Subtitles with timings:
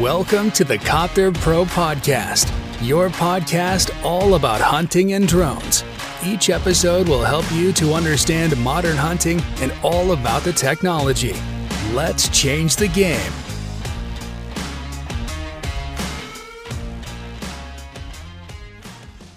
[0.00, 2.50] Welcome to the Copter Pro Podcast,
[2.82, 5.84] your podcast all about hunting and drones.
[6.24, 11.32] Each episode will help you to understand modern hunting and all about the technology.
[11.92, 13.32] Let's change the game.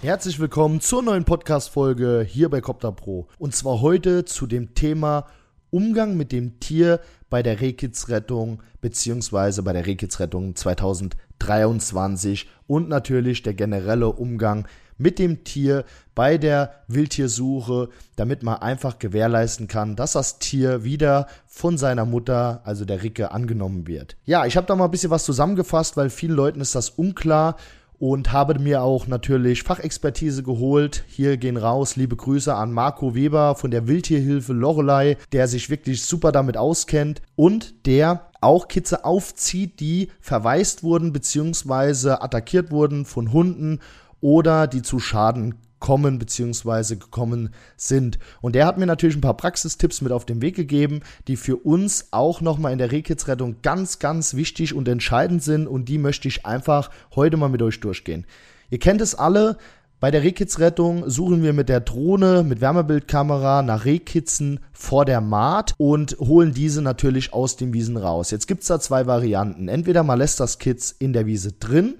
[0.02, 3.28] Herzlich willkommen zur neuen Podcast-Folge hier bei Copter Pro.
[3.38, 5.26] Und zwar heute zu dem Thema
[5.70, 7.00] Umgang mit dem Tier
[7.30, 14.66] bei der Rehkitzrettung beziehungsweise bei der Rehkitzrettung 2023 und natürlich der generelle Umgang
[14.98, 21.28] mit dem Tier bei der Wildtiersuche, damit man einfach gewährleisten kann, dass das Tier wieder
[21.46, 24.16] von seiner Mutter, also der Ricke, angenommen wird.
[24.24, 27.56] Ja, ich habe da mal ein bisschen was zusammengefasst, weil vielen Leuten ist das unklar
[27.98, 31.04] und habe mir auch natürlich Fachexpertise geholt.
[31.08, 36.02] Hier gehen raus liebe Grüße an Marco Weber von der Wildtierhilfe Lorelei, der sich wirklich
[36.02, 42.10] super damit auskennt und der auch Kitze aufzieht, die verwaist wurden bzw.
[42.10, 43.80] attackiert wurden von Hunden
[44.20, 46.96] oder die zu Schaden kommen bzw.
[46.96, 48.18] gekommen sind.
[48.40, 51.56] Und der hat mir natürlich ein paar Praxistipps mit auf den Weg gegeben, die für
[51.56, 56.28] uns auch nochmal in der Rehkitzrettung ganz, ganz wichtig und entscheidend sind und die möchte
[56.28, 58.26] ich einfach heute mal mit euch durchgehen.
[58.70, 59.56] Ihr kennt es alle,
[60.00, 65.74] bei der Rehkitzrettung suchen wir mit der Drohne, mit Wärmebildkamera nach Rehkitzen vor der Maat
[65.76, 68.30] und holen diese natürlich aus den Wiesen raus.
[68.30, 69.66] Jetzt gibt's da zwei Varianten.
[69.66, 71.94] Entweder man lässt das Kitz in der Wiese drin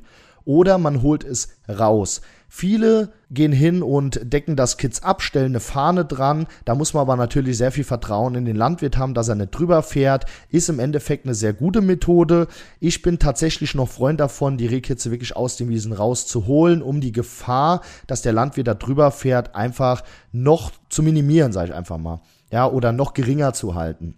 [0.49, 2.23] oder man holt es raus.
[2.49, 6.47] Viele gehen hin und decken das Kitz ab, stellen eine Fahne dran.
[6.65, 9.51] Da muss man aber natürlich sehr viel Vertrauen in den Landwirt haben, dass er nicht
[9.51, 10.25] drüber fährt.
[10.49, 12.47] Ist im Endeffekt eine sehr gute Methode.
[12.81, 17.13] Ich bin tatsächlich noch Freund davon, die Rehkitze wirklich aus den Wiesen rauszuholen, um die
[17.13, 22.23] Gefahr, dass der Landwirt da drüber fährt, einfach noch zu minimieren, sage ich einfach mal.
[22.51, 24.15] Ja, oder noch geringer zu halten.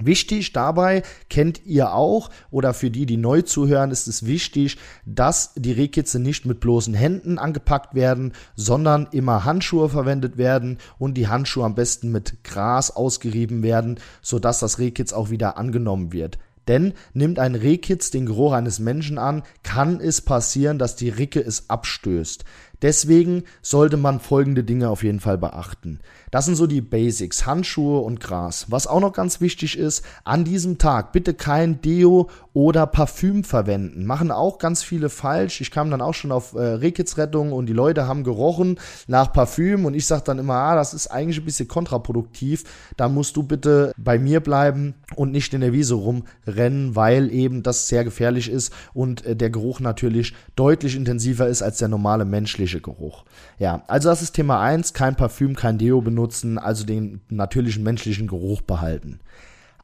[0.00, 5.54] Wichtig dabei kennt ihr auch oder für die, die neu zuhören, ist es wichtig, dass
[5.54, 11.28] die Rehkitze nicht mit bloßen Händen angepackt werden, sondern immer Handschuhe verwendet werden und die
[11.28, 16.38] Handschuhe am besten mit Gras ausgerieben werden, sodass das Rehkitz auch wieder angenommen wird.
[16.68, 21.40] Denn nimmt ein Rehkitz den Geruch eines Menschen an, kann es passieren, dass die Ricke
[21.40, 22.44] es abstößt.
[22.82, 26.00] Deswegen sollte man folgende Dinge auf jeden Fall beachten.
[26.30, 28.66] Das sind so die Basics, Handschuhe und Gras.
[28.68, 34.04] Was auch noch ganz wichtig ist, an diesem Tag bitte kein Deo oder Parfüm verwenden.
[34.04, 35.60] Machen auch ganz viele falsch.
[35.60, 39.86] Ich kam dann auch schon auf äh, Rehkitzrettung und die Leute haben gerochen nach Parfüm
[39.86, 42.64] und ich sage dann immer, ah, das ist eigentlich ein bisschen kontraproduktiv.
[42.96, 47.62] Da musst du bitte bei mir bleiben und nicht in der Wiese rumrennen, weil eben
[47.62, 52.24] das sehr gefährlich ist und äh, der Geruch natürlich deutlich intensiver ist als der normale
[52.24, 53.24] menschliche natürliche Geruch.
[53.58, 58.26] Ja, also das ist Thema 1, kein Parfüm, kein Deo benutzen, also den natürlichen menschlichen
[58.26, 59.20] Geruch behalten.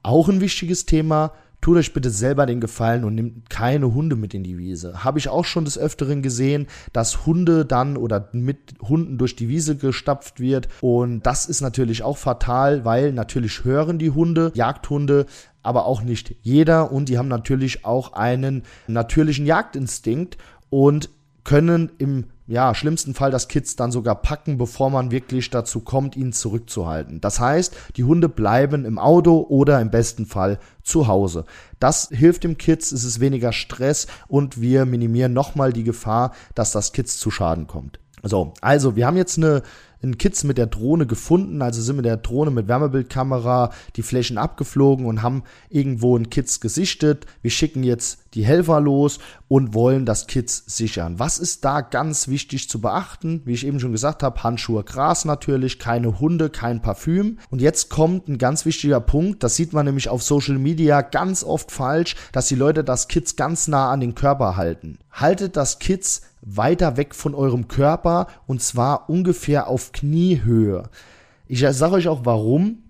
[0.03, 4.35] Auch ein wichtiges Thema, tut euch bitte selber den Gefallen und nimmt keine Hunde mit
[4.35, 5.03] in die Wiese.
[5.03, 9.49] Habe ich auch schon des Öfteren gesehen, dass Hunde dann oder mit Hunden durch die
[9.49, 10.69] Wiese gestapft wird.
[10.83, 15.25] Und das ist natürlich auch fatal, weil natürlich hören die Hunde, Jagdhunde,
[15.63, 16.93] aber auch nicht jeder.
[16.93, 20.37] Und die haben natürlich auch einen natürlichen Jagdinstinkt
[20.69, 21.09] und
[21.45, 26.15] können im ja, schlimmsten Fall das Kids dann sogar packen, bevor man wirklich dazu kommt,
[26.15, 27.21] ihn zurückzuhalten.
[27.21, 31.47] Das heißt, die Hunde bleiben im Auto oder im besten Fall zu Hause.
[31.79, 36.73] Das hilft dem Kids, es ist weniger Stress und wir minimieren nochmal die Gefahr, dass
[36.73, 37.99] das Kids zu Schaden kommt.
[38.23, 39.63] So, also wir haben jetzt eine
[40.05, 44.39] einen Kids mit der Drohne gefunden, also sind mit der Drohne mit Wärmebildkamera die Flächen
[44.39, 47.27] abgeflogen und haben irgendwo einen Kids gesichtet.
[47.43, 51.19] Wir schicken jetzt die Helfer los und wollen das Kids sichern.
[51.19, 53.43] Was ist da ganz wichtig zu beachten?
[53.45, 57.39] Wie ich eben schon gesagt habe, Handschuhe, Gras natürlich, keine Hunde, kein Parfüm.
[57.51, 61.45] Und jetzt kommt ein ganz wichtiger Punkt, das sieht man nämlich auf Social Media ganz
[61.45, 64.99] oft falsch, dass die Leute das Kids ganz nah an den Körper halten.
[65.13, 70.91] Haltet das Kids weiter weg von eurem Körper und zwar ungefähr auf Kniehöhe.
[71.47, 72.81] Ich sage euch auch warum.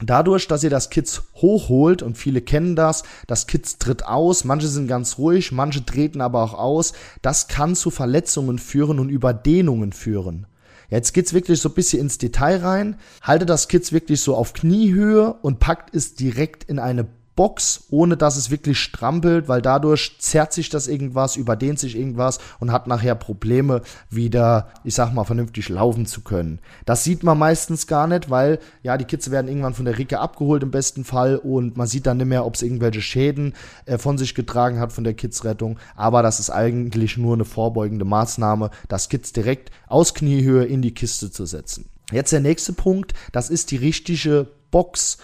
[0.00, 4.68] Dadurch, dass ihr das Kids hochholt und viele kennen das, das Kids tritt aus, manche
[4.68, 9.92] sind ganz ruhig, manche treten aber auch aus, das kann zu Verletzungen führen und Überdehnungen
[9.92, 10.46] führen.
[10.88, 12.96] Jetzt geht's wirklich so ein bisschen ins Detail rein.
[13.22, 17.06] Haltet das Kids wirklich so auf Kniehöhe und packt es direkt in eine
[17.38, 22.40] Box, ohne dass es wirklich strampelt, weil dadurch zerrt sich das irgendwas, überdehnt sich irgendwas
[22.58, 26.58] und hat nachher Probleme, wieder, ich sag mal, vernünftig laufen zu können.
[26.84, 30.18] Das sieht man meistens gar nicht, weil ja, die Kids werden irgendwann von der Ricke
[30.18, 33.54] abgeholt im besten Fall und man sieht dann nicht mehr, ob es irgendwelche Schäden
[33.86, 35.78] äh, von sich getragen hat von der Kidsrettung.
[35.94, 40.92] Aber das ist eigentlich nur eine vorbeugende Maßnahme, das Kids direkt aus Kniehöhe in die
[40.92, 41.88] Kiste zu setzen.
[42.10, 45.18] Jetzt der nächste Punkt, das ist die richtige Box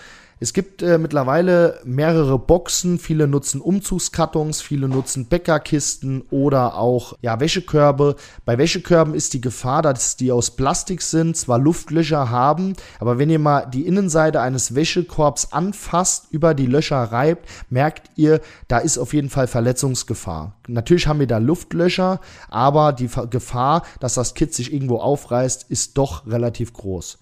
[0.44, 2.99] Es gibt äh, mittlerweile mehrere Boxen.
[2.99, 8.17] Viele nutzen Umzugskartons, viele nutzen Bäckerkisten oder auch ja, Wäschekörbe.
[8.44, 13.31] Bei Wäschekörben ist die Gefahr, dass die aus Plastik sind, zwar Luftlöcher haben, aber wenn
[13.31, 18.99] ihr mal die Innenseite eines Wäschekorbs anfasst, über die Löcher reibt, merkt ihr, da ist
[18.99, 20.56] auf jeden Fall Verletzungsgefahr.
[20.69, 22.20] Natürlich haben wir da Luftlöcher,
[22.50, 27.17] aber die Gefahr, dass das Kit sich irgendwo aufreißt, ist doch relativ groß.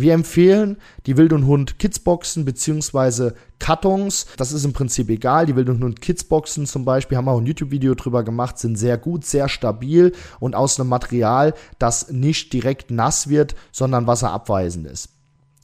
[0.00, 4.26] Wir empfehlen die Wild und Hund Kidsboxen beziehungsweise Kartons.
[4.36, 5.46] Das ist im Prinzip egal.
[5.46, 8.76] Die Wild und Hund Kidsboxen zum Beispiel haben wir auch ein YouTube-Video drüber gemacht, sind
[8.76, 14.86] sehr gut, sehr stabil und aus einem Material, das nicht direkt nass wird, sondern wasserabweisend
[14.86, 15.17] ist.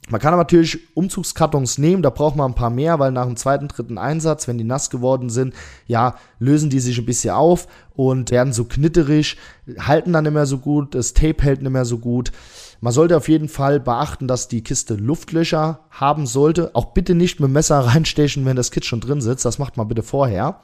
[0.09, 3.37] Man kann aber natürlich Umzugskartons nehmen, da braucht man ein paar mehr, weil nach dem
[3.37, 5.55] zweiten, dritten Einsatz, wenn die nass geworden sind,
[5.87, 9.37] ja, lösen die sich ein bisschen auf und werden so knitterig,
[9.79, 12.31] halten dann nicht mehr so gut, das Tape hält nicht mehr so gut.
[12.81, 16.75] Man sollte auf jeden Fall beachten, dass die Kiste Luftlöcher haben sollte.
[16.75, 19.45] Auch bitte nicht mit dem Messer reinstechen, wenn das Kit schon drin sitzt.
[19.45, 20.59] Das macht man bitte vorher.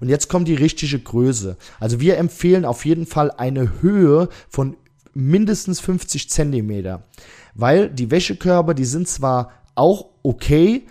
[0.00, 1.56] Und jetzt kommt die richtige Größe.
[1.80, 4.76] Also wir empfehlen auf jeden Fall eine Höhe von
[5.14, 7.04] mindestens 50 Zentimeter
[7.54, 10.86] weil die Wäschekörbe, die sind zwar auch okay,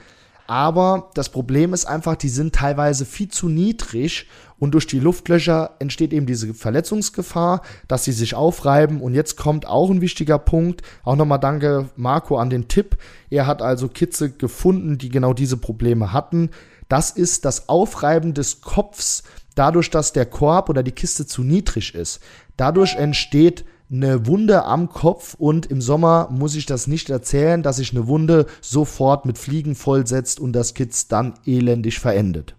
[0.48, 4.28] aber das Problem ist einfach, die sind teilweise viel zu niedrig
[4.60, 9.02] und durch die Luftlöcher entsteht eben diese Verletzungsgefahr, dass sie sich aufreiben.
[9.02, 10.82] Und jetzt kommt auch ein wichtiger Punkt.
[11.04, 12.98] Auch nochmal danke Marco an den Tipp.
[13.30, 16.50] Er hat also Kitze gefunden, die genau diese Probleme hatten.
[16.90, 19.24] Das ist das Aufreiben des Kopfs
[19.56, 22.20] dadurch, dass der Korb oder die Kiste zu niedrig ist.
[22.58, 27.78] Dadurch entsteht eine Wunde am Kopf und im Sommer muss ich das nicht erzählen, dass
[27.78, 32.56] sich eine Wunde sofort mit Fliegen vollsetzt und das Kitz dann elendig verendet.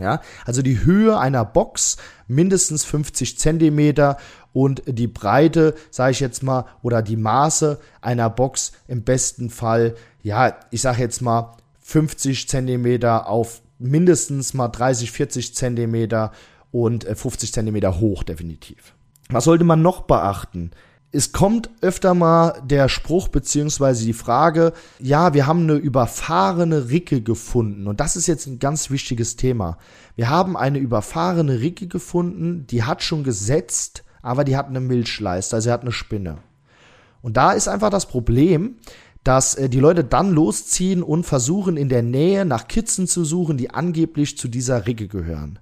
[0.00, 1.96] Ja, also die Höhe einer Box
[2.28, 4.16] mindestens 50 Zentimeter
[4.52, 9.94] und die Breite, sage ich jetzt mal, oder die Maße einer Box im besten Fall,
[10.22, 16.32] ja, ich sage jetzt mal 50 Zentimeter auf mindestens mal 30, 40 Zentimeter
[16.70, 18.94] und 50 äh, Zentimeter hoch definitiv.
[19.30, 20.70] Was sollte man noch beachten?
[21.10, 27.22] Es kommt öfter mal der Spruch beziehungsweise die Frage, ja, wir haben eine überfahrene Ricke
[27.22, 29.78] gefunden und das ist jetzt ein ganz wichtiges Thema.
[30.16, 35.56] Wir haben eine überfahrene Ricke gefunden, die hat schon gesetzt, aber die hat eine Milchleiste,
[35.56, 36.38] also sie hat eine Spinne.
[37.22, 38.76] Und da ist einfach das Problem,
[39.24, 43.56] dass äh, die Leute dann losziehen und versuchen in der Nähe nach Kitzen zu suchen,
[43.56, 45.58] die angeblich zu dieser Ricke gehören.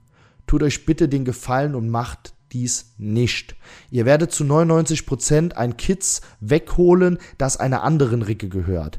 [0.46, 3.56] Tut euch bitte den Gefallen und macht dies nicht.
[3.90, 8.98] Ihr werdet zu 99% ein Kitz wegholen, das einer anderen Ricke gehört.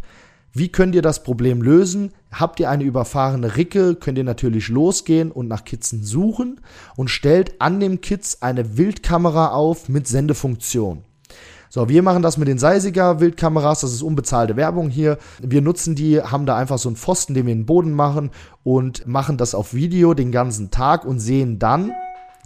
[0.54, 2.14] Wie könnt ihr das Problem lösen?
[2.32, 6.62] Habt ihr eine überfahrene Ricke, könnt ihr natürlich losgehen und nach Kitzen suchen
[6.96, 11.04] und stellt an dem Kitz eine Wildkamera auf mit Sendefunktion.
[11.70, 15.18] So, wir machen das mit den Seisiger Wildkameras, das ist unbezahlte Werbung hier.
[15.42, 18.32] Wir nutzen die, haben da einfach so einen Pfosten, den wir in den Boden machen
[18.64, 21.92] und machen das auf Video den ganzen Tag und sehen dann,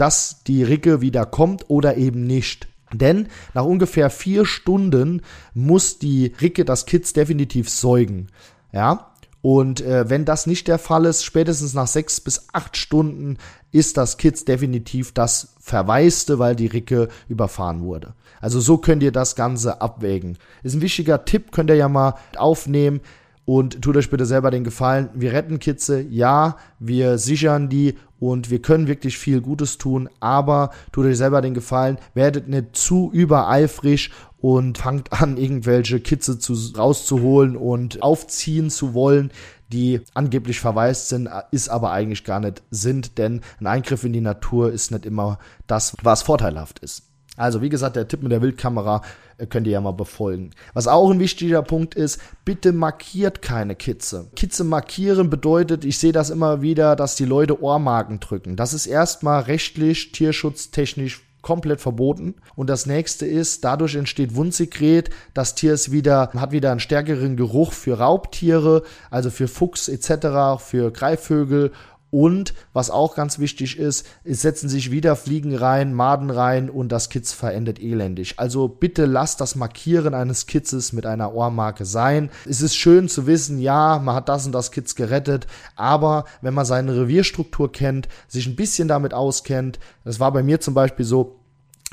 [0.02, 2.68] dass die Ricke wieder kommt oder eben nicht.
[2.92, 5.22] Denn nach ungefähr vier Stunden
[5.54, 8.28] muss die Ricke das Kitz definitiv säugen.
[8.74, 9.12] Ja,
[9.42, 13.38] und äh, wenn das nicht der Fall ist, spätestens nach sechs bis acht Stunden
[13.72, 18.14] ist das Kitz definitiv das Verwaiste, weil die Ricke überfahren wurde.
[18.40, 20.38] Also so könnt ihr das Ganze abwägen.
[20.64, 23.02] Ist ein wichtiger Tipp, könnt ihr ja mal aufnehmen.
[23.44, 25.10] Und tut euch bitte selber den Gefallen.
[25.14, 30.70] Wir retten Kitze, ja, wir sichern die und wir können wirklich viel Gutes tun, aber
[30.92, 36.54] tut euch selber den Gefallen, werdet nicht zu übereifrig und fangt an, irgendwelche Kitze zu,
[36.78, 39.32] rauszuholen und aufziehen zu wollen,
[39.70, 44.22] die angeblich verwaist sind, ist aber eigentlich gar nicht sind, denn ein Eingriff in die
[44.22, 47.11] Natur ist nicht immer das, was vorteilhaft ist.
[47.42, 49.02] Also wie gesagt, der Tipp mit der Wildkamera
[49.38, 50.52] äh, könnt ihr ja mal befolgen.
[50.74, 54.28] Was auch ein wichtiger Punkt ist, bitte markiert keine Kitze.
[54.36, 58.56] Kitze markieren bedeutet, ich sehe das immer wieder, dass die Leute Ohrmarken drücken.
[58.58, 62.36] Das ist erstmal rechtlich, tierschutztechnisch komplett verboten.
[62.56, 65.10] Und das nächste ist, dadurch entsteht Wundsekret.
[65.34, 70.62] Das Tier ist wieder, hat wieder einen stärkeren Geruch für Raubtiere, also für Fuchs etc.,
[70.64, 71.72] für Greifvögel
[72.12, 76.92] und was auch ganz wichtig ist, es setzen sich wieder Fliegen rein, Maden rein und
[76.92, 78.38] das Kitz verendet elendig.
[78.38, 82.30] Also bitte lasst das Markieren eines Kitzes mit einer Ohrmarke sein.
[82.48, 86.54] Es ist schön zu wissen, ja, man hat das und das Kitz gerettet, aber wenn
[86.54, 91.06] man seine Revierstruktur kennt, sich ein bisschen damit auskennt, das war bei mir zum Beispiel
[91.06, 91.40] so,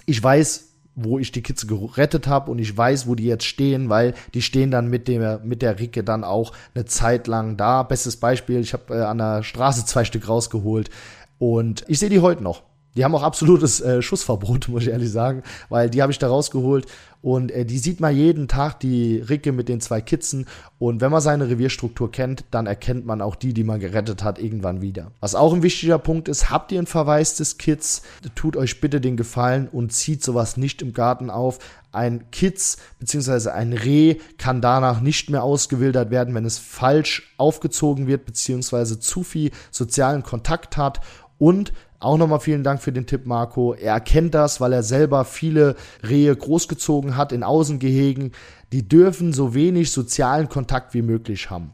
[0.05, 0.68] ich weiß,
[1.01, 4.43] wo ich die Kids gerettet habe und ich weiß, wo die jetzt stehen, weil die
[4.43, 7.83] stehen dann mit der mit der Ricke dann auch eine Zeit lang da.
[7.83, 10.91] Bestes Beispiel, ich habe äh, an der Straße zwei Stück rausgeholt
[11.39, 12.63] und ich sehe die heute noch.
[12.99, 16.27] Die haben auch absolutes äh, Schussverbot, muss ich ehrlich sagen, weil die habe ich da
[16.27, 16.87] rausgeholt
[17.23, 20.47] und äh, die sieht man jeden Tag, die Ricke mit den zwei Kitzen.
[20.81, 24.41] Und wenn man seine Revierstruktur kennt, dann erkennt man auch die, die man gerettet hat,
[24.41, 25.13] irgendwann wieder.
[25.21, 28.03] Was auch ein wichtiger Punkt ist, habt ihr ein verwaistes Kitz,
[28.35, 31.61] tut euch bitte den Gefallen und zieht sowas nicht im Garten auf.
[31.93, 33.51] Ein Kitz bzw.
[33.51, 38.99] ein Reh kann danach nicht mehr ausgewildert werden, wenn es falsch aufgezogen wird bzw.
[38.99, 41.01] zu viel sozialen Kontakt hat
[41.39, 43.75] und auch nochmal vielen Dank für den Tipp, Marco.
[43.75, 45.75] Er erkennt das, weil er selber viele
[46.09, 48.33] Rehe großgezogen hat in Außengehegen.
[48.73, 51.73] Die dürfen so wenig sozialen Kontakt wie möglich haben.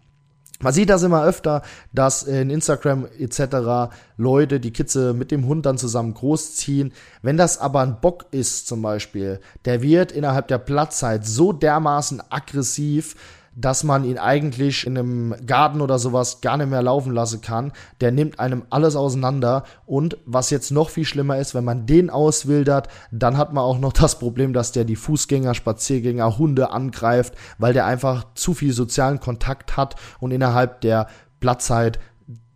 [0.60, 1.60] Man sieht das immer öfter,
[1.92, 3.92] dass in Instagram etc.
[4.16, 6.92] Leute die Kitze mit dem Hund dann zusammen großziehen.
[7.20, 12.22] Wenn das aber ein Bock ist zum Beispiel, der wird innerhalb der Platzzeit so dermaßen
[12.30, 13.14] aggressiv,
[13.56, 17.72] dass man ihn eigentlich in einem Garten oder sowas gar nicht mehr laufen lassen kann.
[18.00, 19.64] Der nimmt einem alles auseinander.
[19.86, 23.78] Und was jetzt noch viel schlimmer ist, wenn man den auswildert, dann hat man auch
[23.78, 28.72] noch das Problem, dass der die Fußgänger, Spaziergänger, Hunde angreift, weil der einfach zu viel
[28.72, 31.06] sozialen Kontakt hat und innerhalb der
[31.40, 31.98] Platzzeit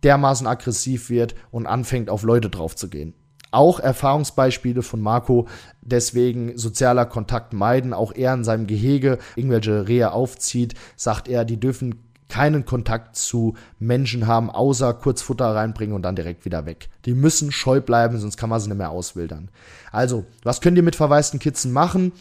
[0.03, 3.13] dermaßen aggressiv wird und anfängt auf Leute drauf zu gehen.
[3.51, 5.47] Auch Erfahrungsbeispiele von Marco,
[5.81, 11.59] deswegen sozialer Kontakt meiden, auch er in seinem Gehege irgendwelche Rehe aufzieht, sagt er, die
[11.59, 16.89] dürfen keinen Kontakt zu Menschen haben, außer kurz Futter reinbringen und dann direkt wieder weg.
[17.05, 19.49] Die müssen scheu bleiben, sonst kann man sie nicht mehr auswildern.
[19.91, 22.11] Also, was könnt ihr mit verwaisten Kitzen machen?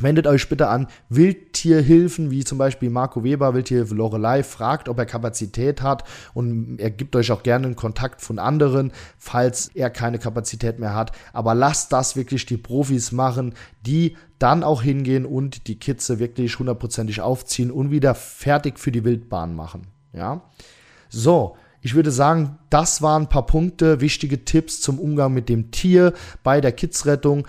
[0.00, 5.06] Wendet euch bitte an Wildtierhilfen, wie zum Beispiel Marco Weber, Wildtierhilfe Lorelei, fragt, ob er
[5.06, 10.18] Kapazität hat und er gibt euch auch gerne einen Kontakt von anderen, falls er keine
[10.18, 11.12] Kapazität mehr hat.
[11.32, 16.58] Aber lasst das wirklich die Profis machen, die dann auch hingehen und die Kitze wirklich
[16.58, 19.88] hundertprozentig aufziehen und wieder fertig für die Wildbahn machen.
[20.12, 20.42] Ja.
[21.08, 21.56] So.
[21.80, 26.12] Ich würde sagen, das waren ein paar Punkte, wichtige Tipps zum Umgang mit dem Tier
[26.42, 27.46] bei der Kidsrettung.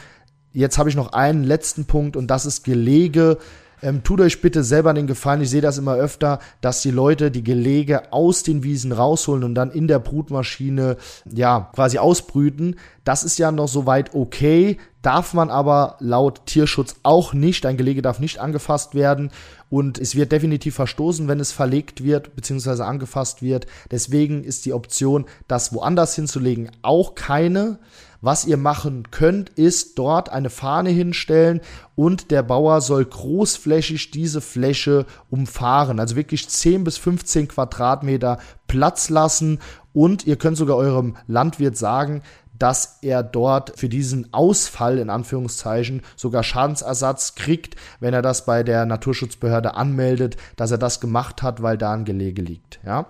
[0.51, 3.37] Jetzt habe ich noch einen letzten Punkt und das ist Gelege.
[3.81, 7.31] Ähm, tut euch bitte selber den Gefallen, ich sehe das immer öfter, dass die Leute
[7.31, 10.97] die Gelege aus den Wiesen rausholen und dann in der Brutmaschine,
[11.31, 12.75] ja, quasi ausbrüten.
[13.05, 17.65] Das ist ja noch soweit okay, darf man aber laut Tierschutz auch nicht.
[17.65, 19.31] Ein Gelege darf nicht angefasst werden
[19.69, 22.83] und es wird definitiv verstoßen, wenn es verlegt wird bzw.
[22.83, 23.65] angefasst wird.
[23.91, 27.79] Deswegen ist die Option, das woanders hinzulegen, auch keine.
[28.21, 31.61] Was ihr machen könnt, ist dort eine Fahne hinstellen
[31.95, 35.99] und der Bauer soll großflächig diese Fläche umfahren.
[35.99, 39.59] Also wirklich 10 bis 15 Quadratmeter Platz lassen
[39.93, 42.21] und ihr könnt sogar eurem Landwirt sagen,
[42.59, 48.63] dass er dort für diesen Ausfall in Anführungszeichen sogar Schadensersatz kriegt, wenn er das bei
[48.63, 52.81] der Naturschutzbehörde anmeldet, dass er das gemacht hat, weil da ein Gelege liegt.
[52.85, 53.07] Ja,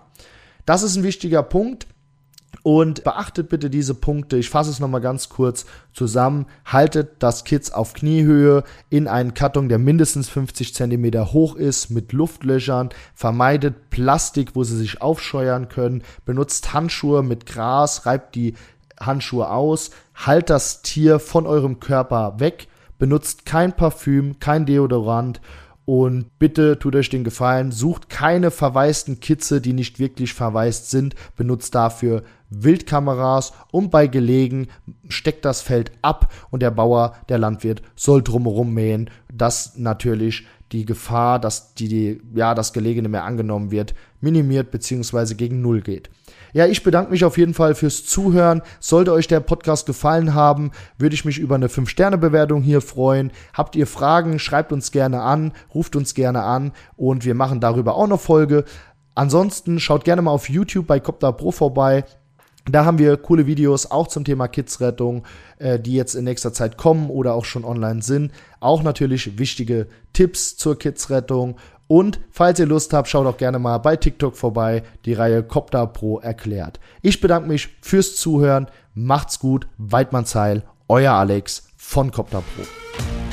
[0.65, 1.87] das ist ein wichtiger Punkt.
[2.61, 4.37] Und beachtet bitte diese Punkte.
[4.37, 6.45] Ich fasse es nochmal ganz kurz zusammen.
[6.65, 12.11] Haltet das Kids auf Kniehöhe in einen Karton, der mindestens 50 cm hoch ist, mit
[12.11, 12.89] Luftlöchern.
[13.15, 16.03] Vermeidet Plastik, wo sie sich aufscheuern können.
[16.25, 18.55] Benutzt Handschuhe mit Gras, reibt die
[18.99, 19.91] Handschuhe aus.
[20.13, 22.67] Halt das Tier von eurem Körper weg.
[22.97, 25.39] Benutzt kein Parfüm, kein Deodorant
[25.89, 31.15] und bitte tut euch den Gefallen, sucht keine verwaisten Kitze, die nicht wirklich verwaist sind.
[31.35, 34.67] Benutzt dafür Wildkameras und bei Gelegen
[35.07, 40.85] steckt das Feld ab und der Bauer, der Landwirt soll drumherum mähen, dass natürlich die
[40.85, 45.33] Gefahr, dass die, ja, das Gelege nicht mehr angenommen wird, minimiert bzw.
[45.33, 46.11] gegen Null geht.
[46.53, 48.61] Ja, ich bedanke mich auf jeden Fall fürs Zuhören.
[48.79, 53.31] Sollte euch der Podcast gefallen haben, würde ich mich über eine 5-Sterne-Bewertung hier freuen.
[53.53, 57.95] Habt ihr Fragen, schreibt uns gerne an, ruft uns gerne an und wir machen darüber
[57.95, 58.65] auch noch Folge.
[59.15, 62.05] Ansonsten schaut gerne mal auf YouTube bei Copter Pro vorbei.
[62.65, 65.23] Da haben wir coole Videos auch zum Thema Kidsrettung,
[65.57, 68.31] äh, die jetzt in nächster Zeit kommen oder auch schon online sind.
[68.59, 71.57] Auch natürlich wichtige Tipps zur Kidsrettung
[71.89, 75.87] und falls ihr Lust habt, schaut auch gerne mal bei TikTok vorbei, die Reihe Copter
[75.87, 76.79] Pro erklärt.
[77.01, 78.67] Ich bedanke mich fürs Zuhören.
[78.93, 83.28] Macht's gut, Weidmannsheil, euer Alex von Copter Pro.